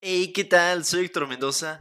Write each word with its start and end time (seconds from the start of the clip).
Hey, 0.00 0.32
¿qué 0.32 0.44
tal? 0.44 0.84
Soy 0.84 1.06
Héctor 1.06 1.26
Mendoza. 1.26 1.80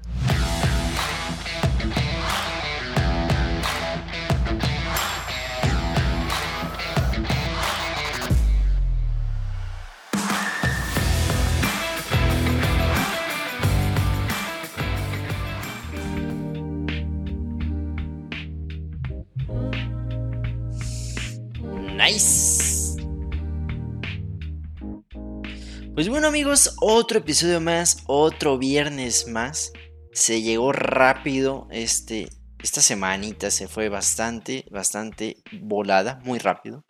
Pues 25.97 26.09
bueno 26.09 26.27
amigos, 26.27 26.75
otro 26.79 27.17
episodio 27.17 27.59
más, 27.59 28.03
otro 28.05 28.59
viernes 28.59 29.27
más. 29.27 29.71
Se 30.13 30.43
llegó 30.43 30.71
rápido 30.71 31.67
este, 31.71 32.29
esta 32.61 32.81
semanita, 32.81 33.49
se 33.49 33.67
fue 33.67 33.89
bastante, 33.89 34.65
bastante 34.69 35.37
volada, 35.53 36.19
muy 36.23 36.37
rápido. 36.37 36.85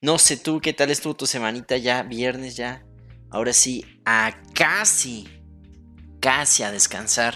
No 0.00 0.16
sé 0.20 0.36
tú 0.36 0.60
qué 0.60 0.72
tal 0.72 0.92
estuvo 0.92 1.14
tu 1.14 1.26
semanita 1.26 1.76
ya, 1.76 2.04
viernes 2.04 2.54
ya. 2.54 2.86
Ahora 3.32 3.52
sí, 3.52 3.84
a 4.04 4.40
casi, 4.54 5.26
casi 6.20 6.62
a 6.62 6.70
descansar 6.70 7.34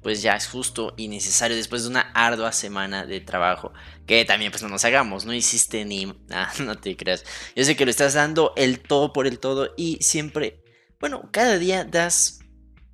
pues 0.00 0.22
ya 0.22 0.36
es 0.36 0.46
justo 0.46 0.94
y 0.96 1.08
necesario 1.08 1.56
después 1.56 1.82
de 1.82 1.88
una 1.88 2.12
ardua 2.14 2.52
semana 2.52 3.04
de 3.04 3.20
trabajo. 3.20 3.72
Que 4.06 4.24
también 4.24 4.52
pues 4.52 4.62
no 4.62 4.68
nos 4.68 4.84
hagamos, 4.84 5.24
no 5.24 5.34
hiciste 5.34 5.84
ni... 5.84 6.06
nada, 6.28 6.52
no 6.64 6.76
te 6.76 6.96
creas. 6.96 7.24
Yo 7.56 7.64
sé 7.64 7.76
que 7.76 7.84
lo 7.84 7.90
estás 7.90 8.14
dando 8.14 8.52
el 8.56 8.80
todo 8.80 9.12
por 9.12 9.26
el 9.26 9.40
todo 9.40 9.74
y 9.76 9.98
siempre, 10.00 10.62
bueno, 11.00 11.28
cada 11.32 11.58
día 11.58 11.84
das 11.84 12.40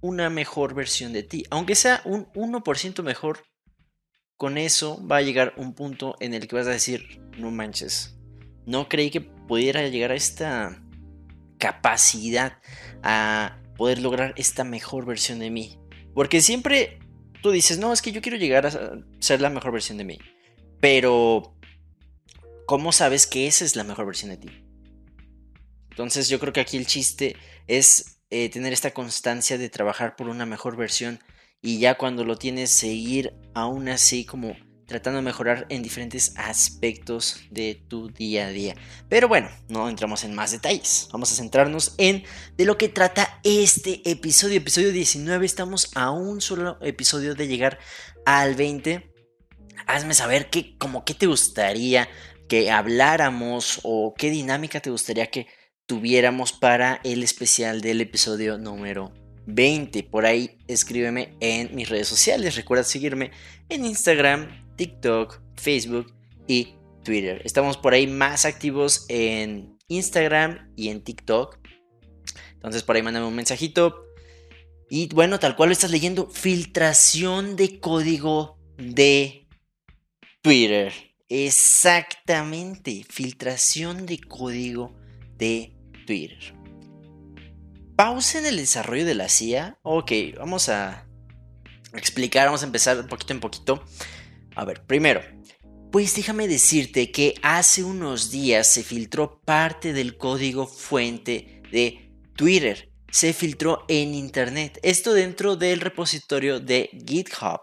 una 0.01 0.29
mejor 0.29 0.75
versión 0.75 1.13
de 1.13 1.23
ti. 1.23 1.45
Aunque 1.51 1.75
sea 1.75 2.03
un 2.05 2.27
1% 2.33 3.03
mejor, 3.03 3.45
con 4.37 4.59
eso 4.59 5.05
va 5.07 5.19
a 5.19 5.23
llegar 5.23 5.55
un 5.57 5.75
punto 5.75 6.17
en 6.21 6.35
el 6.35 6.47
que 6.47 6.57
vas 6.57 6.67
a 6.67 6.71
decir, 6.71 7.23
no 7.39 7.51
manches, 7.51 8.19
no 8.67 8.89
creí 8.89 9.11
que 9.11 9.21
pudiera 9.21 9.87
llegar 9.89 10.11
a 10.11 10.17
esta 10.17 10.83
capacidad 11.59 12.59
a 13.03 13.59
poder 13.77 14.01
lograr 14.01 14.35
esta 14.37 14.65
mejor 14.65 15.07
versión 15.07 15.39
de 15.39 15.51
mí. 15.51 15.79
Porque 16.15 16.41
siempre 16.41 16.99
tú 17.43 17.51
dices, 17.51 17.79
no, 17.79 17.93
es 17.93 18.03
que 18.03 18.13
yo 18.13 18.21
quiero 18.21 18.39
llegar 18.39 18.67
a 18.67 18.71
ser 19.21 19.41
la 19.41 19.51
mejor 19.51 19.73
versión 19.73 19.99
de 19.99 20.05
mí. 20.05 20.19
Pero, 20.81 21.57
¿cómo 22.67 22.93
sabes 22.93 23.27
que 23.27 23.47
esa 23.47 23.65
es 23.65 23.77
la 23.77 23.85
mejor 23.85 24.07
versión 24.07 24.31
de 24.31 24.37
ti? 24.37 24.64
Entonces 25.95 26.29
yo 26.29 26.41
creo 26.41 26.53
que 26.53 26.59
aquí 26.59 26.77
el 26.77 26.89
chiste 26.89 27.37
es 27.69 28.19
eh, 28.31 28.49
tener 28.49 28.73
esta 28.73 28.91
constancia 28.91 29.59
de 29.59 29.69
trabajar 29.69 30.17
por 30.17 30.29
una 30.29 30.45
mejor 30.45 30.77
versión 30.77 31.21
y 31.63 31.79
ya 31.79 31.95
cuando 31.95 32.25
lo 32.25 32.37
tienes 32.37 32.71
seguir 32.71 33.33
aún 33.55 33.89
así 33.89 34.25
como 34.25 34.57
tratando 34.89 35.19
de 35.19 35.23
mejorar 35.23 35.67
en 35.69 35.85
diferentes 35.85 36.35
aspectos 36.37 37.43
de 37.53 37.81
tu 37.89 38.09
día 38.09 38.49
a 38.49 38.51
día. 38.51 38.75
Pero 39.09 39.29
bueno, 39.29 39.49
no 39.69 39.89
entramos 39.89 40.25
en 40.25 40.35
más 40.35 40.51
detalles. 40.51 41.09
Vamos 41.13 41.31
a 41.31 41.37
centrarnos 41.37 41.95
en 41.97 42.25
de 42.57 42.65
lo 42.65 42.77
que 42.77 42.89
trata 42.89 43.39
este 43.45 44.03
episodio. 44.11 44.57
Episodio 44.57 44.91
19. 44.91 45.47
Estamos 45.47 45.93
a 45.95 46.11
un 46.11 46.41
solo 46.41 46.77
episodio 46.83 47.37
de 47.37 47.47
llegar 47.47 47.79
al 48.27 48.57
20. 48.57 49.15
Hazme 49.87 50.13
saber 50.13 50.51
qué, 50.51 50.77
como 50.77 51.05
qué 51.05 51.15
te 51.15 51.27
gustaría 51.27 52.09
que 52.49 52.73
habláramos 52.73 53.79
o 53.85 54.13
qué 54.19 54.31
dinámica 54.31 54.81
te 54.81 54.91
gustaría 54.91 55.31
que 55.31 55.47
tuviéramos 55.87 56.53
para 56.53 57.01
el 57.05 57.23
especial 57.23 57.81
del 57.81 58.01
episodio 58.01 58.59
número 58.59 59.13
20. 59.47 60.03
Por 60.05 60.27
ahí 60.27 60.59
escríbeme 60.67 61.37
en 61.41 61.75
mis 61.75 61.89
redes 61.89 62.09
sociales. 62.09 62.57
Recuerda 62.57 62.85
seguirme 62.85 63.31
en 63.69 63.85
Instagram, 63.85 64.77
TikTok, 64.77 65.41
Facebook 65.57 66.15
y 66.47 66.75
Twitter. 67.05 67.43
Estamos 67.45 67.77
por 67.77 67.93
ahí 67.93 68.07
más 68.07 68.45
activos 68.45 69.05
en 69.09 69.77
Instagram 69.89 70.73
y 70.77 70.89
en 70.89 71.03
TikTok. 71.03 71.59
Entonces 72.55 72.83
por 72.83 72.97
ahí 72.97 73.03
mándame 73.03 73.27
un 73.27 73.35
mensajito. 73.35 74.07
Y 74.89 75.09
bueno, 75.15 75.39
tal 75.39 75.57
cual 75.57 75.71
lo 75.71 75.73
estás 75.73 75.91
leyendo, 75.91 76.31
filtración 76.31 77.57
de 77.57 77.81
código 77.81 78.59
de 78.79 79.49
Twitter. 80.41 80.93
Exactamente, 81.29 83.05
filtración 83.09 84.07
de 84.07 84.21
código 84.21 84.95
de 85.37 85.74
Twitter. 86.05 86.55
Pausa 87.97 88.39
en 88.39 88.47
el 88.47 88.57
desarrollo 88.57 89.05
de 89.05 89.15
la 89.15 89.29
CIA. 89.29 89.79
Ok, 89.83 90.13
vamos 90.37 90.69
a 90.69 91.07
explicar, 91.95 92.47
vamos 92.47 92.63
a 92.63 92.67
empezar 92.67 93.07
poquito 93.07 93.33
en 93.33 93.41
poquito. 93.41 93.85
A 94.57 94.65
ver, 94.65 94.85
primero, 94.85 95.21
pues 95.93 96.17
déjame 96.17 96.49
decirte 96.49 97.13
que 97.13 97.35
hace 97.43 97.85
unos 97.85 98.31
días 98.31 98.67
se 98.67 98.83
filtró 98.83 99.41
parte 99.45 99.93
del 99.93 100.17
código 100.17 100.67
fuente 100.67 101.63
de 101.71 102.11
Twitter. 102.35 102.91
Se 103.13 103.33
filtró 103.33 103.85
en 103.87 104.13
Internet. 104.13 104.81
Esto 104.83 105.15
dentro 105.15 105.55
del 105.55 105.81
repositorio 105.81 106.59
de 106.59 106.91
GitHub. 107.07 107.61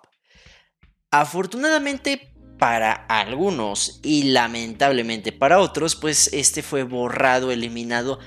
Afortunadamente 1.10 2.31
para 2.62 2.92
algunos 2.94 4.00
y 4.04 4.22
lamentablemente 4.22 5.32
para 5.32 5.60
otros, 5.60 5.96
pues 5.96 6.30
este 6.32 6.62
fue 6.62 6.84
borrado, 6.84 7.50
eliminado 7.50 8.20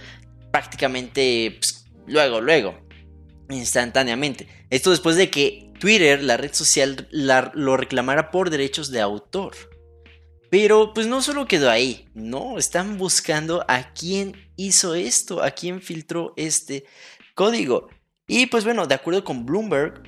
prácticamente 0.51 1.57
pues, 1.61 1.87
luego, 2.09 2.41
luego, 2.41 2.77
instantáneamente. 3.49 4.49
Esto 4.71 4.91
después 4.91 5.15
de 5.15 5.31
que 5.31 5.71
Twitter, 5.79 6.21
la 6.21 6.37
red 6.37 6.53
social, 6.53 7.07
lo 7.13 7.77
reclamara 7.77 8.33
por 8.33 8.51
derechos 8.51 8.91
de 8.91 9.01
autor. 9.01 9.55
Pero 10.51 10.93
pues 10.95 11.07
no 11.07 11.23
solo 11.23 11.47
quedó 11.47 11.71
ahí, 11.71 12.09
no, 12.13 12.59
están 12.59 12.99
buscando 12.99 13.65
a 13.69 13.93
quién 13.93 14.35
hizo 14.57 14.97
esto, 14.97 15.45
a 15.45 15.53
quién 15.53 15.81
filtró 15.81 16.35
este 16.37 16.87
código. 17.37 17.89
Y 18.27 18.47
pues 18.47 18.65
bueno, 18.65 18.89
de 18.89 18.97
acuerdo 18.97 19.23
con 19.23 19.47
Bloomberg, 19.47 20.03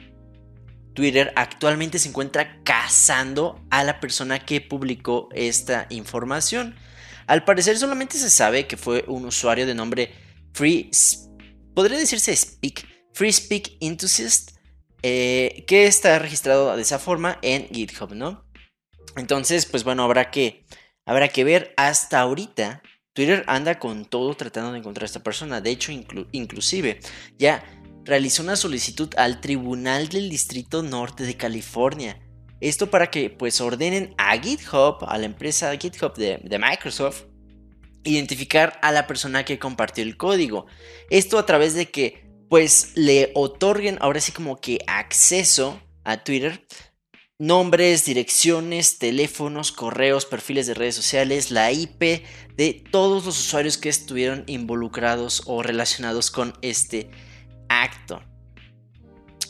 Twitter 0.97 1.31
actualmente 1.37 1.99
se 1.99 2.09
encuentra 2.09 2.63
cazando 2.65 3.63
a 3.71 3.85
la 3.85 4.01
persona 4.01 4.39
que 4.39 4.63
publicó 4.63 5.29
esta 5.35 5.87
información. 5.91 6.75
Al 7.27 7.45
parecer 7.45 7.77
solamente 7.77 8.17
se 8.17 8.31
sabe 8.31 8.67
que 8.67 8.79
fue 8.79 9.05
un 9.07 9.27
usuario 9.27 9.67
de 9.67 9.75
nombre 9.75 10.15
Free, 10.55 10.91
podría 11.75 11.99
decirse 11.99 12.35
Speak, 12.35 12.89
Free 13.13 13.31
Speak 13.31 13.77
Enthusiast, 13.81 14.53
eh, 15.03 15.65
que 15.67 15.87
está 15.87 16.19
registrado 16.19 16.75
de 16.75 16.81
esa 16.81 16.99
forma 16.99 17.39
en 17.43 17.69
GitHub, 17.69 18.15
¿no? 18.15 18.47
Entonces, 19.17 19.67
pues 19.67 19.85
bueno, 19.85 20.03
habrá 20.03 20.31
que, 20.31 20.65
habrá 21.05 21.29
que 21.29 21.45
ver 21.45 21.75
hasta 21.77 22.21
ahorita. 22.21 22.83
Twitter 23.13 23.45
anda 23.49 23.79
con 23.79 24.07
todo 24.07 24.35
tratando 24.35 24.73
de 24.73 24.79
encontrar 24.79 25.05
a 25.05 25.07
esta 25.07 25.23
persona. 25.23 25.61
De 25.61 25.71
hecho, 25.71 25.93
inclusive 26.33 27.01
ya 27.39 27.63
realizó 28.07 28.45
una 28.45 28.57
solicitud 28.57 29.13
al 29.17 29.41
Tribunal 29.41 30.09
del 30.09 30.31
Distrito 30.31 30.83
Norte 30.83 31.25
de 31.25 31.37
California. 31.37 32.21
Esto 32.61 32.89
para 32.89 33.11
que 33.11 33.31
pues 33.31 33.61
ordenen 33.61 34.15
a 34.17 34.39
GitHub, 34.39 35.05
a 35.07 35.19
la 35.19 35.27
empresa 35.27 35.77
GitHub 35.77 36.15
de, 36.15 36.59
Microsoft, 36.59 37.25
identificar 38.05 38.79
a 38.81 38.93
la 38.93 39.07
persona 39.09 39.45
que 39.45 39.59
compartió 39.59 40.05
el 40.05 40.17
código. 40.17 40.67
Esto 41.11 41.39
a 41.39 41.47
través 41.47 41.75
de 41.75 41.91
que 41.91 42.25
pues 42.49 42.93
le 42.95 43.33
otorguen 43.35 43.99
ahora 44.01 44.21
sí 44.21 44.31
como 44.31 44.57
que 44.57 44.79
acceso 44.87 45.81
a 46.05 46.23
Twitter, 46.23 46.65
nombres, 47.39 48.05
direcciones, 48.05 48.99
teléfonos, 48.99 49.73
correos, 49.73 50.27
perfiles 50.27 50.69
de 50.69 50.75
redes 50.75 50.95
sociales, 50.95 51.51
la 51.51 51.73
IP 51.73 52.25
de 52.57 52.85
todos 52.93 53.27
los 53.27 53.41
usuarios 53.41 53.77
que 53.77 53.89
estuvieron 53.89 54.45
involucrados 54.47 55.43
o 55.47 55.65
relacionados 55.65 56.31
con 56.31 56.57
este 56.63 57.11
acto. 57.83 58.23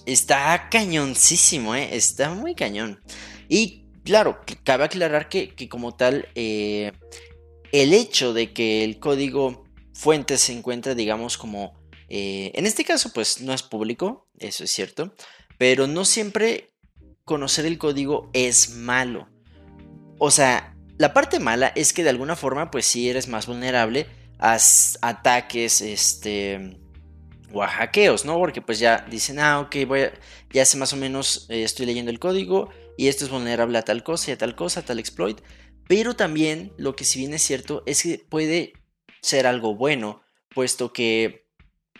Está 0.04 0.68
cañoncísimo, 0.70 1.74
¿eh? 1.74 1.88
está 1.92 2.30
muy 2.30 2.54
cañón. 2.54 3.00
Y 3.48 3.86
claro, 4.04 4.40
cabe 4.64 4.84
aclarar 4.84 5.28
que, 5.28 5.68
como 5.68 5.96
tal, 5.96 6.28
eh, 6.34 6.92
el 7.72 7.92
hecho 7.92 8.32
de 8.32 8.52
que 8.52 8.84
el 8.84 8.98
código 9.00 9.64
fuente 9.92 10.38
se 10.38 10.52
encuentre, 10.52 10.94
digamos, 10.94 11.36
como 11.36 11.74
eh, 12.08 12.52
en 12.54 12.66
este 12.66 12.84
caso, 12.84 13.12
pues 13.12 13.40
no 13.40 13.52
es 13.52 13.62
público, 13.62 14.28
eso 14.38 14.64
es 14.64 14.70
cierto, 14.70 15.14
pero 15.58 15.86
no 15.86 16.04
siempre 16.04 16.70
conocer 17.24 17.66
el 17.66 17.78
código 17.78 18.30
es 18.32 18.70
malo. 18.70 19.28
O 20.18 20.30
sea, 20.30 20.76
la 20.98 21.12
parte 21.12 21.40
mala 21.40 21.72
es 21.74 21.92
que 21.92 22.04
de 22.04 22.10
alguna 22.10 22.36
forma, 22.36 22.70
pues 22.70 22.86
sí 22.86 23.08
eres 23.10 23.28
más 23.28 23.46
vulnerable 23.46 24.06
a 24.38 24.58
ataques, 25.02 25.80
este, 25.80 26.78
o 27.52 27.62
a 27.62 27.68
hackeos, 27.68 28.24
¿no? 28.24 28.38
Porque 28.38 28.62
pues 28.62 28.78
ya 28.78 29.06
dicen, 29.10 29.38
ah, 29.38 29.60
ok, 29.60 29.76
voy 29.86 30.08
ya 30.50 30.64
sé 30.64 30.76
más 30.76 30.92
o 30.92 30.96
menos, 30.96 31.46
eh, 31.48 31.62
estoy 31.62 31.86
leyendo 31.86 32.10
el 32.10 32.18
código 32.18 32.70
y 32.96 33.08
esto 33.08 33.24
es 33.24 33.30
vulnerable 33.30 33.78
a 33.78 33.82
tal 33.82 34.02
cosa 34.02 34.30
y 34.30 34.34
a 34.34 34.38
tal 34.38 34.54
cosa, 34.56 34.80
a 34.80 34.84
tal 34.84 34.98
exploit. 34.98 35.40
Pero 35.88 36.16
también 36.16 36.72
lo 36.76 36.96
que 36.96 37.04
si 37.04 37.20
bien 37.20 37.34
es 37.34 37.42
cierto 37.42 37.82
es 37.86 38.02
que 38.02 38.24
puede 38.28 38.72
ser 39.22 39.46
algo 39.46 39.74
bueno, 39.74 40.22
puesto 40.54 40.92
que 40.92 41.46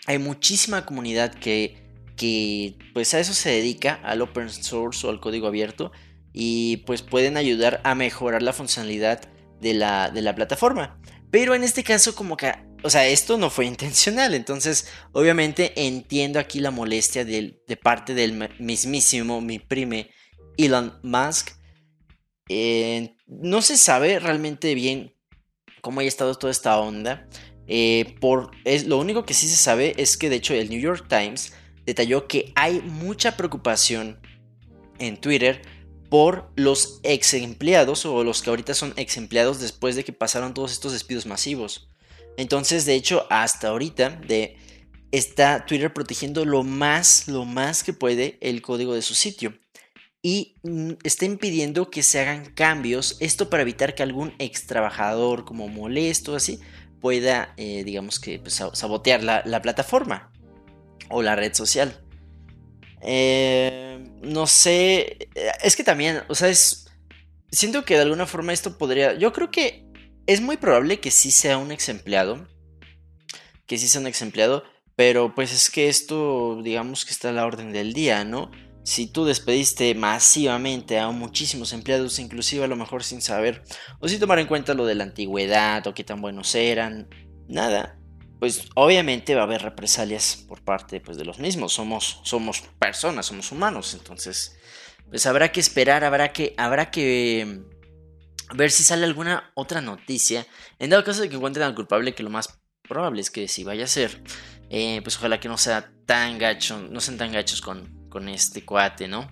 hay 0.06 0.18
muchísima 0.18 0.84
comunidad 0.86 1.34
que 1.34 1.86
que 2.16 2.76
pues 2.94 3.14
a 3.14 3.20
eso 3.20 3.34
se 3.34 3.50
dedica, 3.50 4.00
al 4.02 4.22
open 4.22 4.50
source 4.50 5.06
o 5.06 5.10
al 5.10 5.20
código 5.20 5.46
abierto, 5.46 5.92
y 6.32 6.78
pues 6.78 7.02
pueden 7.02 7.36
ayudar 7.36 7.80
a 7.84 7.94
mejorar 7.94 8.42
la 8.42 8.52
funcionalidad 8.52 9.20
de 9.60 9.74
la, 9.74 10.10
de 10.10 10.22
la 10.22 10.34
plataforma. 10.34 10.98
Pero 11.30 11.54
en 11.54 11.62
este 11.62 11.84
caso 11.84 12.14
como 12.14 12.36
que, 12.36 12.52
o 12.82 12.90
sea, 12.90 13.06
esto 13.08 13.38
no 13.38 13.50
fue 13.50 13.66
intencional, 13.66 14.34
entonces 14.34 14.88
obviamente 15.12 15.72
entiendo 15.86 16.38
aquí 16.38 16.60
la 16.60 16.70
molestia 16.70 17.24
de, 17.24 17.60
parte 17.82 18.14
del 18.14 18.50
mismísimo, 18.58 19.40
mi 19.40 19.58
prime 19.58 20.10
Elon 20.56 20.98
Musk. 21.02 21.50
Eh, 22.48 23.16
no 23.26 23.60
se 23.60 23.76
sabe 23.76 24.18
realmente 24.20 24.74
bien 24.74 25.14
cómo 25.80 26.00
haya 26.00 26.08
estado 26.08 26.34
toda 26.34 26.50
esta 26.50 26.78
onda. 26.78 27.28
Eh, 27.68 28.16
por, 28.20 28.52
lo 28.86 28.98
único 28.98 29.24
que 29.24 29.34
sí 29.34 29.48
se 29.48 29.56
sabe 29.56 29.94
es 29.96 30.16
que 30.16 30.30
de 30.30 30.36
hecho 30.36 30.54
el 30.54 30.70
New 30.70 30.80
York 30.80 31.06
Times 31.08 31.52
detalló 31.84 32.28
que 32.28 32.52
hay 32.54 32.80
mucha 32.80 33.36
preocupación 33.36 34.20
en 34.98 35.16
Twitter 35.16 35.62
por 36.08 36.52
los 36.54 37.00
ex 37.02 37.34
empleados 37.34 38.06
o 38.06 38.22
los 38.22 38.42
que 38.42 38.50
ahorita 38.50 38.74
son 38.74 38.94
ex 38.96 39.16
empleados 39.16 39.60
después 39.60 39.96
de 39.96 40.04
que 40.04 40.12
pasaron 40.12 40.54
todos 40.54 40.72
estos 40.72 40.92
despidos 40.92 41.26
masivos. 41.26 41.88
Entonces, 42.36 42.84
de 42.84 42.94
hecho, 42.94 43.26
hasta 43.30 43.68
ahorita 43.68 44.10
de, 44.10 44.56
está 45.12 45.66
Twitter 45.66 45.92
protegiendo 45.92 46.44
lo 46.44 46.62
más, 46.62 47.28
lo 47.28 47.44
más 47.44 47.82
que 47.82 47.92
puede 47.92 48.38
el 48.40 48.62
código 48.62 48.94
de 48.94 49.02
su 49.02 49.14
sitio. 49.14 49.58
Y 50.22 50.56
mm, 50.62 50.92
está 51.04 51.24
impidiendo 51.24 51.90
que 51.90 52.02
se 52.02 52.20
hagan 52.20 52.46
cambios, 52.52 53.16
esto 53.20 53.48
para 53.48 53.62
evitar 53.62 53.94
que 53.94 54.02
algún 54.02 54.34
ex 54.38 54.66
trabajador 54.66 55.44
como 55.44 55.68
molesto 55.68 56.34
así 56.34 56.60
pueda, 57.00 57.54
eh, 57.56 57.84
digamos 57.84 58.18
que, 58.18 58.38
pues, 58.38 58.54
sabotear 58.72 59.22
la, 59.22 59.42
la 59.44 59.62
plataforma 59.62 60.32
o 61.08 61.22
la 61.22 61.36
red 61.36 61.54
social. 61.54 62.02
Eh, 63.02 64.04
no 64.22 64.46
sé, 64.46 65.28
es 65.62 65.76
que 65.76 65.84
también, 65.84 66.22
o 66.28 66.34
sea, 66.34 66.48
es... 66.48 66.82
Siento 67.52 67.84
que 67.84 67.94
de 67.94 68.02
alguna 68.02 68.26
forma 68.26 68.52
esto 68.52 68.76
podría... 68.76 69.14
Yo 69.14 69.32
creo 69.32 69.50
que 69.50 69.85
es 70.26 70.40
muy 70.40 70.56
probable 70.56 71.00
que 71.00 71.10
sí 71.10 71.30
sea 71.30 71.58
un 71.58 71.72
ex 71.72 71.88
empleado. 71.88 72.46
Que 73.66 73.78
sí 73.78 73.88
sea 73.88 74.00
un 74.00 74.06
ex 74.06 74.22
empleado. 74.22 74.64
Pero 74.94 75.34
pues 75.34 75.52
es 75.52 75.70
que 75.70 75.88
esto, 75.88 76.60
digamos 76.62 77.04
que 77.04 77.12
está 77.12 77.30
a 77.30 77.32
la 77.32 77.46
orden 77.46 77.72
del 77.72 77.92
día, 77.92 78.24
¿no? 78.24 78.50
Si 78.84 79.06
tú 79.06 79.24
despediste 79.24 79.94
masivamente 79.94 80.98
a 80.98 81.10
muchísimos 81.10 81.72
empleados, 81.72 82.18
inclusive 82.18 82.64
a 82.64 82.68
lo 82.68 82.76
mejor 82.76 83.02
sin 83.02 83.20
saber, 83.20 83.64
o 84.00 84.08
sin 84.08 84.20
tomar 84.20 84.38
en 84.38 84.46
cuenta 84.46 84.74
lo 84.74 84.86
de 84.86 84.94
la 84.94 85.04
antigüedad 85.04 85.86
o 85.86 85.92
qué 85.92 86.04
tan 86.04 86.22
buenos 86.22 86.54
eran, 86.54 87.08
nada 87.48 87.98
pues 88.38 88.68
obviamente 88.74 89.34
va 89.34 89.42
a 89.42 89.44
haber 89.44 89.62
represalias 89.62 90.44
por 90.48 90.62
parte 90.62 91.00
pues, 91.00 91.16
de 91.16 91.24
los 91.24 91.38
mismos. 91.38 91.72
Somos, 91.72 92.20
somos 92.22 92.62
personas, 92.78 93.26
somos 93.26 93.50
humanos. 93.50 93.94
Entonces, 93.94 94.56
pues 95.08 95.26
habrá 95.26 95.52
que 95.52 95.60
esperar, 95.60 96.04
habrá 96.04 96.32
que, 96.32 96.54
habrá 96.58 96.90
que 96.90 97.62
ver 98.54 98.70
si 98.70 98.82
sale 98.82 99.04
alguna 99.04 99.50
otra 99.54 99.80
noticia. 99.80 100.46
En 100.78 100.90
dado 100.90 101.04
caso 101.04 101.22
de 101.22 101.28
que 101.28 101.36
encuentren 101.36 101.66
al 101.66 101.74
culpable, 101.74 102.14
que 102.14 102.22
lo 102.22 102.30
más 102.30 102.58
probable 102.82 103.20
es 103.20 103.30
que 103.30 103.48
si 103.48 103.64
vaya 103.64 103.84
a 103.84 103.88
ser, 103.88 104.22
eh, 104.70 105.00
pues 105.02 105.16
ojalá 105.16 105.40
que 105.40 105.48
no 105.48 105.58
sea 105.58 105.90
tan 106.06 106.38
gacho, 106.38 106.78
no 106.78 107.00
sean 107.00 107.18
tan 107.18 107.32
gachos 107.32 107.60
con, 107.60 108.08
con 108.08 108.28
este 108.28 108.64
cuate, 108.64 109.08
¿no? 109.08 109.30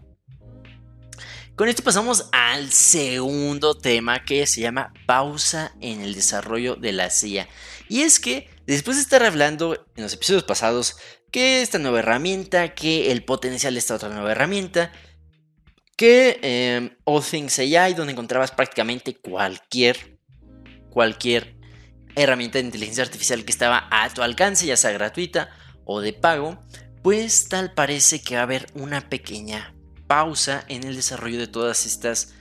Con 1.56 1.68
esto 1.68 1.84
pasamos 1.84 2.28
al 2.32 2.72
segundo 2.72 3.78
tema 3.78 4.24
que 4.24 4.44
se 4.46 4.60
llama 4.60 4.92
pausa 5.06 5.72
en 5.80 6.00
el 6.00 6.14
desarrollo 6.14 6.74
de 6.74 6.90
la 6.90 7.10
CIA. 7.10 7.48
Y 7.88 8.00
es 8.02 8.18
que 8.18 8.50
después 8.66 8.96
de 8.96 9.04
estar 9.04 9.22
hablando 9.22 9.86
en 9.94 10.02
los 10.02 10.12
episodios 10.12 10.42
pasados 10.42 10.96
que 11.30 11.62
esta 11.62 11.78
nueva 11.78 12.00
herramienta, 12.00 12.74
que 12.74 13.12
el 13.12 13.24
potencial 13.24 13.74
de 13.74 13.78
esta 13.78 13.94
otra 13.94 14.08
nueva 14.08 14.32
herramienta, 14.32 14.92
que 15.96 16.38
eh, 16.42 16.96
All 17.04 17.22
Things 17.22 17.58
AI, 17.58 17.94
donde 17.94 18.12
encontrabas 18.12 18.50
prácticamente 18.50 19.16
cualquier, 19.16 20.18
cualquier 20.90 21.56
herramienta 22.16 22.58
de 22.58 22.64
inteligencia 22.64 23.04
artificial 23.04 23.44
que 23.44 23.52
estaba 23.52 23.88
a 23.90 24.08
tu 24.12 24.22
alcance, 24.22 24.66
ya 24.66 24.76
sea 24.76 24.92
gratuita 24.92 25.50
o 25.84 26.00
de 26.00 26.12
pago, 26.12 26.62
pues 27.02 27.48
tal 27.48 27.74
parece 27.74 28.22
que 28.22 28.34
va 28.34 28.40
a 28.40 28.44
haber 28.44 28.66
una 28.74 29.08
pequeña 29.08 29.74
pausa 30.06 30.64
en 30.68 30.84
el 30.84 30.96
desarrollo 30.96 31.38
de 31.38 31.46
todas 31.46 31.86
estas, 31.86 32.34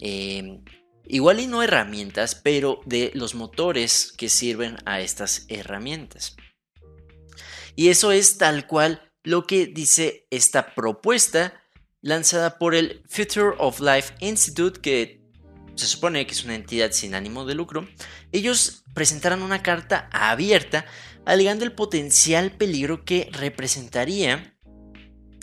em, 0.00 0.64
igual 1.06 1.40
y 1.40 1.46
no 1.46 1.62
herramientas, 1.62 2.34
pero 2.34 2.80
de 2.84 3.10
los 3.14 3.34
motores 3.34 4.12
que 4.16 4.28
sirven 4.28 4.76
a 4.86 5.00
estas 5.00 5.46
herramientas. 5.48 6.36
Y 7.76 7.88
eso 7.90 8.10
es 8.10 8.38
tal 8.38 8.66
cual 8.66 9.08
lo 9.22 9.46
que 9.46 9.66
dice 9.66 10.26
esta 10.30 10.74
propuesta 10.74 11.62
lanzada 12.00 12.58
por 12.58 12.74
el 12.74 13.02
Future 13.08 13.54
of 13.58 13.80
Life 13.80 14.14
Institute, 14.20 14.80
que 14.80 15.20
se 15.74 15.86
supone 15.86 16.26
que 16.26 16.32
es 16.32 16.44
una 16.44 16.54
entidad 16.54 16.92
sin 16.92 17.14
ánimo 17.14 17.44
de 17.44 17.54
lucro. 17.54 17.88
Ellos 18.32 18.84
presentaron 18.94 19.42
una 19.42 19.62
carta 19.62 20.08
abierta 20.12 20.84
alegando 21.24 21.64
el 21.64 21.72
potencial 21.72 22.52
peligro 22.52 23.04
que 23.04 23.28
representaría 23.32 24.56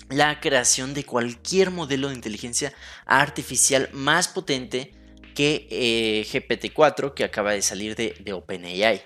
la 0.10 0.40
creación 0.40 0.94
de 0.94 1.04
cualquier 1.04 1.72
modelo 1.72 2.10
de 2.10 2.16
inteligencia 2.16 2.74
artificial 3.06 3.90
más 3.94 4.28
potente 4.28 4.92
que 5.34 5.68
eh, 5.70 6.26
GPT-4 6.32 7.14
que 7.14 7.24
acaba 7.24 7.52
de 7.52 7.62
salir 7.62 7.96
de, 7.96 8.34
OpenAI. 8.34 9.04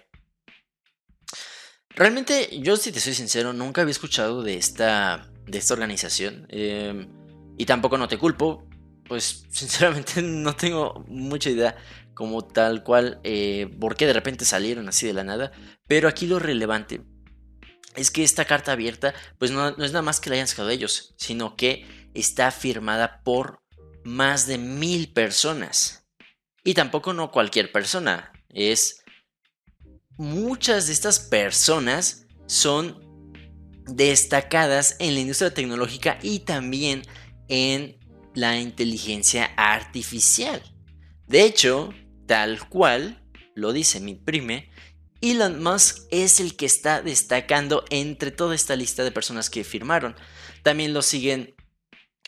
Realmente, 1.90 2.60
yo 2.60 2.78
si 2.78 2.92
te 2.92 3.00
soy 3.00 3.14
sincero, 3.14 3.52
nunca 3.54 3.82
había 3.82 3.92
escuchado 3.92 4.44
de 4.44 4.56
esta, 4.56 5.30
de 5.46 5.58
esta 5.58 5.74
organización 5.74 6.48
em, 6.50 7.19
y 7.60 7.66
tampoco 7.66 7.98
no 7.98 8.08
te 8.08 8.18
culpo, 8.18 8.66
pues 9.06 9.46
sinceramente 9.50 10.22
no 10.24 10.56
tengo 10.56 11.04
mucha 11.08 11.50
idea 11.50 11.76
como 12.16 12.42
tal 12.44 12.84
cual 12.84 13.20
eh, 13.24 13.70
por 13.80 13.96
qué 13.96 14.08
de 14.08 14.14
repente 14.14 14.46
salieron 14.46 14.88
así 14.88 15.06
de 15.06 15.14
la 15.14 15.26
nada, 15.26 15.52
pero 15.86 16.08
aquí 16.08 16.26
lo 16.26 16.40
relevante 16.40 17.02
es 17.96 18.12
que 18.12 18.24
esta 18.24 18.46
carta 18.46 18.72
abierta, 18.72 19.14
pues 19.38 19.52
no, 19.52 19.68
es 19.70 19.92
nada 19.92 20.02
más 20.02 20.22
que 20.22 20.30
la 20.30 20.36
hayan 20.36 20.48
sacado 20.48 20.70
ellos, 20.70 21.14
sino 21.18 21.58
que 21.58 21.86
está 22.14 22.50
firmada 22.52 23.22
por 23.24 23.62
más 24.06 24.48
de 24.48 24.58
mil 24.58 25.12
personas. 25.12 26.08
Y 26.64 26.76
tampoco 26.76 27.14
no 27.14 27.32
cualquier 27.32 27.72
persona, 27.74 28.32
es 28.50 29.04
muchas 30.18 30.88
de 30.88 30.94
estas 30.94 31.20
personas 31.20 32.26
son 32.48 33.34
destacadas 33.86 34.96
en 35.00 35.14
la 35.14 35.20
industria 35.20 35.54
tecnológica 35.54 36.20
y 36.22 36.40
también 36.40 37.04
en 37.50 37.98
la 38.36 38.58
inteligencia 38.60 39.52
artificial. 39.58 40.62
De 41.28 41.44
hecho, 41.44 41.94
tal 42.26 42.68
cual 42.70 43.22
lo 43.56 43.74
dice 43.74 44.00
mi 44.00 44.16
prime, 44.16 44.70
Elon 45.22 45.62
Musk 45.62 46.08
es 46.12 46.40
el 46.40 46.56
que 46.56 46.66
está 46.66 47.02
destacando 47.02 47.84
entre 47.90 48.32
toda 48.32 48.56
esta 48.56 48.76
lista 48.76 49.04
de 49.04 49.12
personas 49.12 49.50
que 49.50 49.64
firmaron. 49.64 50.16
También 50.64 50.94
lo 50.94 51.02
siguen 51.02 51.56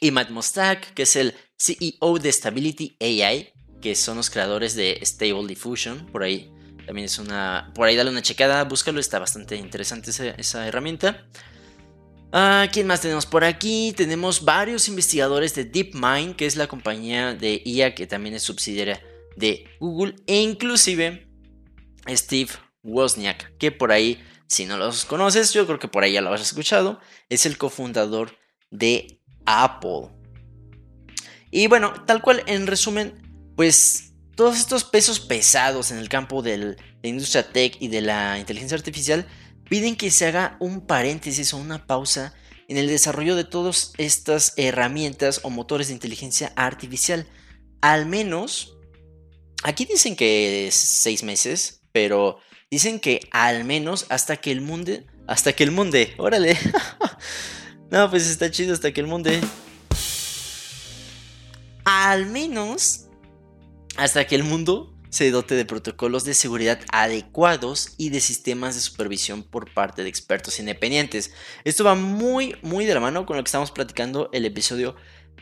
Imad 0.01 0.29
Mostak, 0.29 0.93
que 0.93 1.03
es 1.03 1.15
el 1.15 1.35
CEO 1.57 2.19
de 2.19 2.31
Stability 2.31 2.97
AI, 2.99 3.53
que 3.81 3.95
son 3.95 4.17
los 4.17 4.29
creadores 4.29 4.75
de 4.75 4.99
Stable 5.03 5.47
Diffusion. 5.47 6.07
Por 6.07 6.23
ahí 6.23 6.51
también 6.85 7.05
es 7.05 7.19
una. 7.19 7.71
Por 7.75 7.87
ahí 7.87 7.95
dale 7.95 8.09
una 8.09 8.21
checada, 8.21 8.63
búscalo, 8.63 8.99
está 8.99 9.19
bastante 9.19 9.55
interesante 9.55 10.11
esa, 10.37 10.67
herramienta. 10.67 11.27
Ah, 12.33 12.67
¿Quién 12.71 12.87
más 12.87 13.01
tenemos 13.01 13.25
por 13.25 13.43
aquí? 13.43 13.93
Tenemos 13.95 14.45
varios 14.45 14.87
investigadores 14.87 15.53
de 15.53 15.65
DeepMind, 15.65 16.37
que 16.37 16.45
es 16.45 16.55
la 16.55 16.67
compañía 16.67 17.33
de 17.33 17.61
IA 17.65 17.93
que 17.93 18.07
también 18.07 18.35
es 18.35 18.43
subsidiaria 18.43 19.01
de 19.35 19.65
Google, 19.81 20.15
e 20.27 20.41
inclusive 20.41 21.27
Steve 22.07 22.51
Wozniak, 22.83 23.57
que 23.57 23.73
por 23.73 23.91
ahí, 23.91 24.23
si 24.47 24.65
no 24.65 24.77
los 24.77 25.03
conoces, 25.03 25.51
yo 25.51 25.65
creo 25.65 25.79
que 25.79 25.89
por 25.89 26.03
ahí 26.03 26.13
ya 26.13 26.21
lo 26.21 26.33
has 26.33 26.41
escuchado, 26.41 27.01
es 27.27 27.45
el 27.45 27.57
cofundador 27.57 28.37
de 28.69 29.19
Apple. 29.45 30.07
Y 31.51 31.67
bueno, 31.67 31.93
tal 32.05 32.21
cual, 32.21 32.43
en 32.47 32.65
resumen, 32.65 33.53
pues 33.57 34.13
todos 34.35 34.57
estos 34.57 34.85
pesos 34.85 35.19
pesados 35.19 35.91
en 35.91 35.97
el 35.97 36.07
campo 36.07 36.41
de 36.41 36.57
la 36.57 36.75
industria 37.03 37.51
tech 37.51 37.75
y 37.81 37.89
de 37.89 38.01
la 38.01 38.39
inteligencia 38.39 38.77
artificial 38.77 39.27
piden 39.71 39.95
que 39.95 40.11
se 40.11 40.27
haga 40.27 40.57
un 40.59 40.85
paréntesis 40.85 41.55
o 41.55 41.57
una 41.57 41.87
pausa 41.87 42.35
en 42.67 42.77
el 42.77 42.87
desarrollo 42.87 43.35
de 43.35 43.45
todas 43.45 43.93
estas 43.97 44.53
herramientas 44.57 45.39
o 45.41 45.49
motores 45.49 45.87
de 45.87 45.93
inteligencia 45.93 46.53
artificial. 46.55 47.25
Al 47.81 48.05
menos, 48.05 48.77
aquí 49.63 49.85
dicen 49.85 50.15
que 50.15 50.67
es 50.67 50.75
seis 50.75 51.23
meses, 51.23 51.81
pero 51.91 52.37
Dicen 52.71 53.01
que 53.01 53.19
al 53.31 53.65
menos 53.65 54.05
hasta 54.07 54.37
que 54.37 54.49
el 54.49 54.61
mundo... 54.61 54.93
Hasta 55.27 55.51
que 55.51 55.65
el 55.65 55.71
mundo... 55.71 55.97
Órale. 56.17 56.57
no, 57.91 58.09
pues 58.09 58.27
está 58.27 58.49
chido 58.49 58.73
hasta 58.73 58.93
que 58.93 59.01
el 59.01 59.07
mundo... 59.07 59.29
Al 61.83 62.27
menos 62.27 63.07
hasta 63.97 64.25
que 64.25 64.35
el 64.35 64.45
mundo 64.45 64.93
se 65.11 65.29
dote 65.29 65.55
de 65.55 65.65
protocolos 65.65 66.23
de 66.23 66.33
seguridad 66.33 66.79
adecuados 66.91 67.93
y 67.97 68.09
de 68.09 68.21
sistemas 68.21 68.75
de 68.75 68.81
supervisión 68.81 69.43
por 69.43 69.71
parte 69.73 70.03
de 70.03 70.09
expertos 70.09 70.57
independientes. 70.59 71.33
Esto 71.65 71.83
va 71.83 71.95
muy, 71.95 72.55
muy 72.61 72.85
de 72.85 72.93
la 72.93 73.01
mano 73.01 73.25
con 73.25 73.35
lo 73.35 73.43
que 73.43 73.49
estamos 73.49 73.71
platicando 73.71 74.29
el 74.31 74.45
episodio 74.45 74.95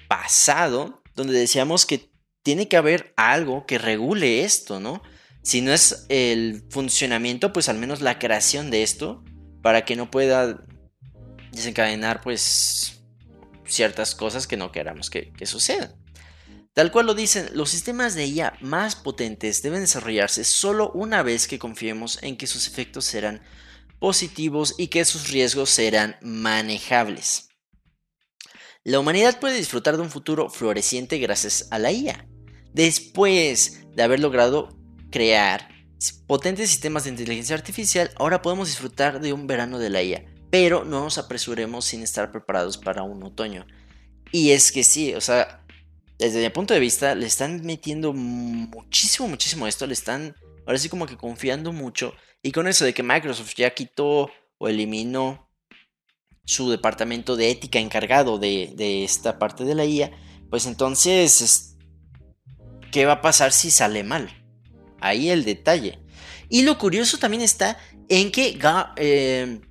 pasado, 0.07 1.03
donde 1.15 1.39
decíamos 1.39 1.85
que 1.85 2.11
tiene 2.41 2.67
que 2.67 2.77
haber 2.77 3.13
algo 3.15 3.67
que 3.67 3.77
regule 3.77 4.43
esto, 4.43 4.79
¿no? 4.79 5.03
Si 5.43 5.61
no 5.61 5.71
es 5.71 6.07
el 6.09 6.63
funcionamiento, 6.71 7.53
pues 7.53 7.69
al 7.69 7.77
menos 7.77 8.01
la 8.01 8.17
creación 8.17 8.71
de 8.71 8.81
esto, 8.81 9.23
para 9.61 9.85
que 9.85 9.95
no 9.95 10.09
pueda 10.09 10.65
desencadenar, 11.51 12.21
pues, 12.21 13.03
ciertas 13.65 14.15
cosas 14.15 14.47
que 14.47 14.57
no 14.57 14.71
queramos 14.71 15.11
que, 15.11 15.31
que 15.31 15.45
sucedan. 15.45 15.93
Tal 16.79 16.93
cual 16.93 17.07
lo 17.07 17.13
dicen, 17.13 17.50
los 17.55 17.71
sistemas 17.71 18.15
de 18.15 18.25
IA 18.25 18.53
más 18.62 18.95
potentes 18.95 19.62
deben 19.62 19.81
desarrollarse 19.81 20.45
solo 20.45 20.91
una 20.91 21.24
vez 21.24 21.45
que 21.50 21.59
confiemos 21.59 22.19
en 22.24 22.38
que 22.38 22.48
sus 22.48 22.67
efectos 22.67 23.03
serán 23.03 23.41
positivos 24.00 24.75
y 24.77 24.88
que 24.88 25.03
sus 25.03 25.27
riesgos 25.27 25.71
serán 25.71 26.15
manejables. 26.21 27.50
La 28.86 28.98
humanidad 28.98 29.41
puede 29.41 29.57
disfrutar 29.57 29.98
de 29.98 30.03
un 30.03 30.09
futuro 30.09 30.50
floreciente 30.50 31.17
gracias 31.17 31.67
a 31.69 31.79
la 31.79 31.91
IA. 31.91 32.29
Después 32.71 33.81
de 33.93 34.03
haber 34.03 34.21
logrado 34.21 34.69
crear 35.12 35.67
potentes 36.27 36.69
sistemas 36.69 37.03
de 37.03 37.09
inteligencia 37.09 37.57
artificial, 37.57 38.12
ahora 38.15 38.41
podemos 38.41 38.69
disfrutar 38.69 39.19
de 39.19 39.33
un 39.33 39.48
verano 39.48 39.79
de 39.79 39.89
la 39.89 40.01
IA, 40.01 40.24
pero 40.50 40.86
no 40.86 41.03
nos 41.03 41.17
apresuremos 41.17 41.83
sin 41.83 42.03
estar 42.03 42.31
preparados 42.31 42.77
para 42.77 43.03
un 43.03 43.21
otoño. 43.21 43.67
Y 44.31 44.51
es 44.51 44.71
que 44.71 44.86
sí, 44.86 45.13
o 45.13 45.19
sea, 45.19 45.65
desde 46.19 46.41
mi 46.41 46.49
punto 46.49 46.73
de 46.73 46.81
vista, 46.81 47.15
le 47.15 47.25
están 47.25 47.65
metiendo 47.65 48.13
muchísimo, 48.13 49.29
muchísimo 49.29 49.65
esto. 49.67 49.88
Le 49.88 49.93
están, 49.93 50.35
ahora 50.67 50.77
sí, 50.77 50.89
como 50.89 51.07
que 51.07 51.17
confiando 51.17 51.71
mucho. 51.71 52.13
Y 52.43 52.51
con 52.51 52.67
eso 52.67 52.85
de 52.85 52.93
que 52.93 53.03
Microsoft 53.03 53.53
ya 53.55 53.73
quitó 53.73 54.29
o 54.57 54.67
eliminó 54.67 55.49
su 56.45 56.69
departamento 56.69 57.38
de 57.38 57.51
ética 57.51 57.79
encargado 57.79 58.38
de, 58.38 58.73
de 58.75 59.05
esta 59.05 59.39
parte 59.39 59.63
de 59.63 59.75
la 59.75 59.85
IA, 59.85 60.11
pues 60.49 60.65
entonces, 60.65 61.77
¿qué 62.91 63.05
va 63.05 63.13
a 63.13 63.21
pasar 63.21 63.53
si 63.53 63.71
sale 63.71 64.03
mal? 64.03 64.29
Ahí 64.99 65.29
el 65.29 65.45
detalle. 65.45 65.99
Y 66.49 66.63
lo 66.63 66.77
curioso 66.77 67.17
también 67.17 67.43
está 67.43 67.77
en 68.09 68.31
que 68.31 68.59
eh, 68.97 69.61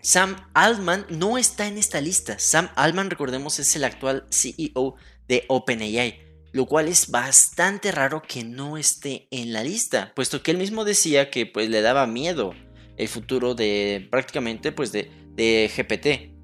Sam 0.00 0.36
Altman 0.54 1.06
no 1.10 1.38
está 1.38 1.68
en 1.68 1.78
esta 1.78 2.00
lista. 2.00 2.38
Sam 2.38 2.70
Altman, 2.74 3.10
recordemos, 3.10 3.58
es 3.58 3.76
el 3.76 3.84
actual 3.84 4.26
CEO 4.30 4.96
de 5.28 5.44
OpenAI, 5.48 6.20
lo 6.52 6.66
cual 6.66 6.88
es 6.88 7.10
bastante 7.10 7.92
raro 7.92 8.22
que 8.22 8.44
no 8.44 8.76
esté 8.76 9.28
en 9.30 9.52
la 9.52 9.62
lista, 9.62 10.12
puesto 10.14 10.42
que 10.42 10.50
él 10.50 10.58
mismo 10.58 10.84
decía 10.84 11.30
que 11.30 11.46
pues 11.46 11.68
le 11.68 11.82
daba 11.82 12.06
miedo 12.06 12.54
el 12.96 13.08
futuro 13.08 13.54
de 13.54 14.08
prácticamente 14.10 14.72
pues 14.72 14.92
de, 14.92 15.10
de 15.34 15.70
GPT. 15.74 16.34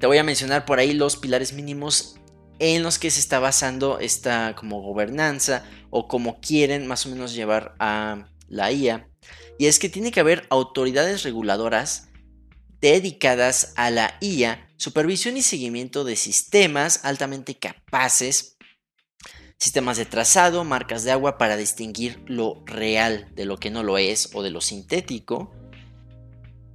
Te 0.00 0.06
voy 0.06 0.18
a 0.18 0.24
mencionar 0.24 0.64
por 0.64 0.78
ahí 0.78 0.92
los 0.92 1.16
pilares 1.16 1.52
mínimos 1.52 2.16
en 2.58 2.82
los 2.82 2.98
que 2.98 3.10
se 3.10 3.20
está 3.20 3.38
basando 3.38 3.98
esta 4.00 4.54
como 4.56 4.82
gobernanza 4.82 5.64
o 5.90 6.08
como 6.08 6.40
quieren 6.40 6.86
más 6.86 7.06
o 7.06 7.08
menos 7.08 7.34
llevar 7.34 7.74
a 7.78 8.26
la 8.48 8.72
IA. 8.72 9.08
Y 9.58 9.66
es 9.66 9.78
que 9.78 9.88
tiene 9.88 10.10
que 10.10 10.20
haber 10.20 10.46
autoridades 10.50 11.22
reguladoras 11.22 12.08
dedicadas 12.80 13.72
a 13.76 13.90
la 13.90 14.16
IA, 14.20 14.68
supervisión 14.84 15.38
y 15.38 15.40
seguimiento 15.40 16.04
de 16.04 16.14
sistemas 16.14 17.06
altamente 17.06 17.54
capaces, 17.54 18.58
sistemas 19.56 19.96
de 19.96 20.04
trazado, 20.04 20.62
marcas 20.62 21.04
de 21.04 21.10
agua 21.10 21.38
para 21.38 21.56
distinguir 21.56 22.22
lo 22.26 22.62
real 22.66 23.30
de 23.34 23.46
lo 23.46 23.56
que 23.56 23.70
no 23.70 23.82
lo 23.82 23.96
es 23.96 24.28
o 24.34 24.42
de 24.42 24.50
lo 24.50 24.60
sintético, 24.60 25.54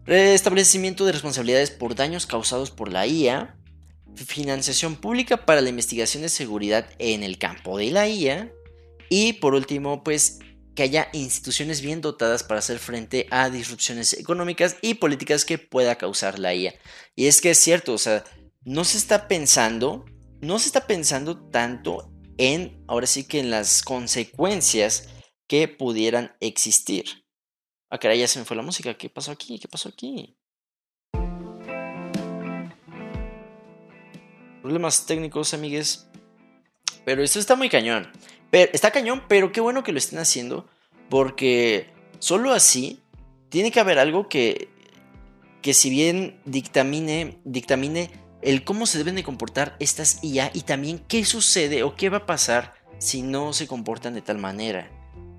restablecimiento 0.06 1.06
de 1.06 1.12
responsabilidades 1.12 1.70
por 1.70 1.94
daños 1.94 2.26
causados 2.26 2.72
por 2.72 2.92
la 2.92 3.06
IA, 3.06 3.56
financiación 4.16 4.96
pública 4.96 5.46
para 5.46 5.62
la 5.62 5.70
investigación 5.70 6.24
de 6.24 6.30
seguridad 6.30 6.90
en 6.98 7.22
el 7.22 7.38
campo 7.38 7.78
de 7.78 7.92
la 7.92 8.10
IA 8.10 8.52
y 9.10 9.34
por 9.34 9.54
último 9.54 10.04
pues 10.04 10.40
que 10.80 10.84
haya 10.84 11.10
instituciones 11.12 11.82
bien 11.82 12.00
dotadas 12.00 12.42
para 12.42 12.60
hacer 12.60 12.80
frente 12.80 13.28
a 13.32 13.50
disrupciones 13.50 14.14
económicas 14.14 14.78
y 14.82 14.94
políticas 14.94 15.44
que 15.44 15.58
pueda 15.58 15.98
causar 15.98 16.40
la 16.40 16.56
IA. 16.56 16.74
Y 17.18 17.28
es 17.28 17.42
que 17.42 17.50
es 17.50 17.58
cierto, 17.58 17.92
o 17.92 17.98
sea, 17.98 18.24
no 18.62 18.86
se 18.86 18.98
está 18.98 19.28
pensando, 19.28 20.06
no 20.40 20.58
se 20.58 20.68
está 20.68 20.88
pensando 20.88 21.50
tanto 21.50 22.14
en, 22.38 22.82
ahora 22.88 23.08
sí 23.08 23.26
que 23.26 23.42
en 23.42 23.50
las 23.50 23.84
consecuencias 23.84 25.10
que 25.50 25.68
pudieran 25.68 26.38
existir. 26.40 27.26
Ah, 27.90 27.98
caray, 27.98 28.20
ya 28.20 28.30
se 28.30 28.40
me 28.40 28.46
fue 28.46 28.56
la 28.56 28.64
música. 28.64 28.98
¿Qué 28.98 29.10
pasó 29.10 29.34
aquí? 29.34 29.60
¿Qué 29.60 29.68
pasó 29.68 29.90
aquí? 29.90 30.38
Problemas 34.62 35.06
técnicos, 35.06 35.54
amigues. 35.54 36.09
Pero 37.06 37.24
esto 37.24 37.40
está 37.40 37.56
muy 37.56 37.70
cañón 37.70 38.08
está 38.52 38.92
cañón, 38.92 39.24
pero 39.28 39.52
qué 39.52 39.62
bueno 39.62 39.84
que 39.84 39.92
lo 39.92 39.98
estén 39.98 40.20
haciendo. 40.20 40.68
Porque 41.10 41.88
solo 42.20 42.52
así 42.52 43.00
tiene 43.50 43.72
que 43.72 43.80
haber 43.80 44.00
algo 44.00 44.30
que, 44.30 44.70
que 45.62 45.74
si 45.74 45.90
bien 45.90 46.40
dictamine, 46.46 47.40
dictamine 47.46 48.12
el 48.42 48.64
cómo 48.64 48.86
se 48.86 48.98
deben 48.98 49.16
de 49.16 49.24
comportar 49.24 49.76
estas 49.80 50.24
IA 50.24 50.52
y 50.54 50.62
también 50.62 51.00
qué 51.08 51.26
sucede 51.26 51.84
o 51.84 51.96
qué 51.96 52.10
va 52.10 52.18
a 52.18 52.26
pasar 52.26 52.76
si 53.00 53.22
no 53.22 53.54
se 53.54 53.68
comportan 53.68 54.14
de 54.14 54.22
tal 54.22 54.38
manera. 54.38 54.90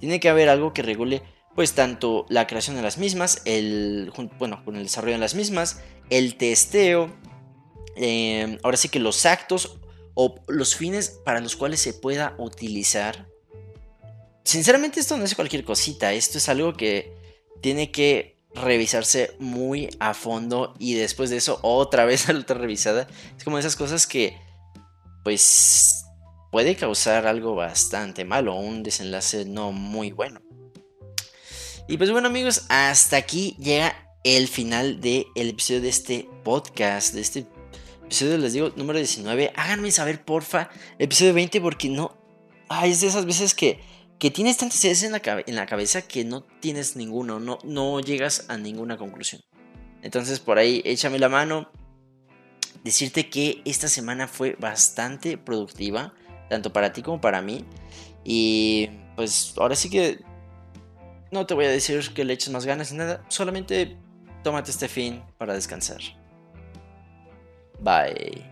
Tiene 0.01 0.19
que 0.19 0.29
haber 0.29 0.49
algo 0.49 0.73
que 0.73 0.83
regule 0.83 1.23
pues 1.55 1.73
tanto 1.73 2.27
la 2.29 2.47
creación 2.47 2.77
de 2.77 2.83
las 2.83 2.97
mismas, 2.97 3.43
el, 3.45 4.13
bueno, 4.39 4.65
con 4.65 4.77
el 4.77 4.85
desarrollo 4.85 5.15
de 5.15 5.21
las 5.21 5.35
mismas, 5.35 5.83
el 6.09 6.37
testeo, 6.37 7.11
eh, 7.97 8.59
ahora 8.63 8.77
sí 8.77 8.89
que 8.89 9.01
los 9.01 9.27
actos 9.27 9.79
o 10.23 10.35
los 10.49 10.77
fines 10.77 11.09
para 11.25 11.41
los 11.41 11.57
cuales 11.57 11.81
se 11.81 11.95
pueda 11.95 12.35
utilizar. 12.37 13.27
Sinceramente 14.45 15.01
esto 15.01 15.17
no 15.17 15.25
es 15.25 15.35
cualquier 15.35 15.65
cosita, 15.65 16.13
esto 16.13 16.37
es 16.37 16.51
algo 16.51 16.75
que 16.75 17.17
tiene 17.63 17.91
que 17.91 18.37
revisarse 18.55 19.35
muy 19.39 19.89
a 19.99 20.13
fondo 20.13 20.75
y 20.79 20.93
después 20.93 21.31
de 21.31 21.39
eso 21.39 21.59
otra 21.63 22.05
vez 22.11 22.29
a 22.29 22.35
la 22.35 22.41
otra 22.41 22.59
revisada. 22.59 23.09
Es 23.35 23.45
como 23.45 23.59
esas 23.59 23.77
cosas 23.77 24.07
que 24.07 24.37
pues 25.25 26.05
puede 26.53 26.77
causar 26.77 27.27
algo 27.27 27.55
bastante 27.55 28.27
malo, 28.27 28.57
un 28.57 28.83
desenlace 28.83 29.47
no 29.47 29.73
muy 29.73 30.13
bueno. 30.13 30.43
Y 31.89 31.97
pues 31.97 32.11
bueno 32.11 32.29
amigos, 32.29 32.67
hasta 32.69 33.17
aquí 33.17 33.57
llega 33.59 33.97
el 34.25 34.49
final 34.49 35.01
del 35.01 35.25
episodio 35.35 35.81
de 35.81 35.89
este 35.89 36.29
podcast, 36.45 37.15
de 37.15 37.23
este 37.23 37.47
episodio, 38.11 38.39
les 38.39 38.53
digo, 38.55 38.73
número 38.75 38.99
19. 38.99 39.53
Háganme 39.55 39.93
saber, 39.93 40.25
porfa, 40.25 40.69
episodio 40.99 41.33
20, 41.33 41.61
porque 41.61 41.89
no. 41.89 42.19
Ay, 42.69 42.91
es 42.91 43.03
de 43.03 43.07
esas 43.07 43.25
veces 43.25 43.55
que, 43.55 43.79
que 44.19 44.33
tienes 44.33 44.57
tantas 44.57 44.85
ideas 44.85 45.05
en 45.05 45.13
la, 45.13 45.23
en 45.25 45.55
la 45.55 45.65
cabeza 45.67 46.03
que 46.03 46.25
no 46.25 46.43
tienes 46.43 46.97
ninguno, 46.97 47.39
no, 47.39 47.59
no 47.63 48.01
llegas 48.01 48.47
a 48.49 48.57
ninguna 48.57 48.99
conclusión. 48.99 49.43
Entonces, 50.03 50.41
por 50.41 50.59
ahí, 50.59 50.83
échame 50.85 51.21
la 51.21 51.29
mano. 51.29 51.71
Decirte 52.83 53.31
que 53.31 53.63
esta 53.65 53.89
semana 53.89 54.27
fue 54.27 54.57
bastante 54.59 55.39
productiva, 55.39 56.13
tanto 56.49 56.73
para 56.73 56.93
ti 56.93 57.03
como 57.03 57.21
para 57.21 57.41
mí. 57.43 57.65
Y 58.25 58.91
pues 59.15 59.55
ahora 59.57 59.77
sí 59.77 59.89
que 59.89 60.19
no 61.31 61.47
te 61.47 61.55
voy 61.55 61.67
a 61.67 61.71
decir 61.71 62.13
que 62.13 62.25
le 62.25 62.33
eches 62.33 62.51
más 62.51 62.67
ganas 62.67 62.91
ni 62.91 62.99
nada, 62.99 63.25
solamente 63.29 63.97
tómate 64.43 64.73
este 64.73 64.89
fin 64.89 65.23
para 65.39 65.55
descansar. 65.55 66.01
Bye. 67.81 68.50